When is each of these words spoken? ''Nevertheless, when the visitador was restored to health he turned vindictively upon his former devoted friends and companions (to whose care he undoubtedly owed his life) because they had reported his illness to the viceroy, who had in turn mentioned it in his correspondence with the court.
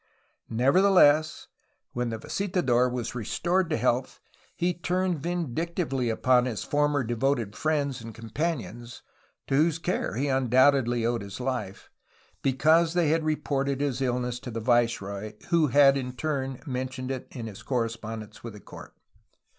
''Nevertheless, 0.63 1.45
when 1.93 2.09
the 2.09 2.17
visitador 2.17 2.89
was 2.91 3.13
restored 3.13 3.69
to 3.69 3.77
health 3.77 4.19
he 4.55 4.73
turned 4.73 5.19
vindictively 5.21 6.09
upon 6.09 6.45
his 6.45 6.63
former 6.63 7.03
devoted 7.03 7.55
friends 7.55 8.01
and 8.01 8.11
companions 8.11 9.03
(to 9.45 9.53
whose 9.55 9.77
care 9.77 10.15
he 10.15 10.27
undoubtedly 10.27 11.05
owed 11.05 11.21
his 11.21 11.39
life) 11.39 11.91
because 12.41 12.95
they 12.95 13.09
had 13.09 13.23
reported 13.23 13.79
his 13.79 14.01
illness 14.01 14.39
to 14.39 14.49
the 14.49 14.59
viceroy, 14.59 15.33
who 15.49 15.67
had 15.67 15.95
in 15.95 16.13
turn 16.13 16.61
mentioned 16.65 17.11
it 17.11 17.27
in 17.29 17.45
his 17.45 17.61
correspondence 17.61 18.43
with 18.43 18.53
the 18.53 18.59
court. 18.59 18.95